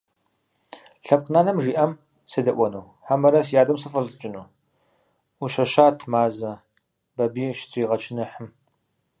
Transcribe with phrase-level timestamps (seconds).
[1.05, 1.91] Лъэпкъ нанэм жиӀам
[2.31, 4.51] седэӀуэну хьэмэрэ си адэм сыфӀэлӀыкӀыну?!–
[5.37, 6.51] Ӏущэщат Мазэ,
[7.15, 8.47] Бабий щытригъэчыныхьым.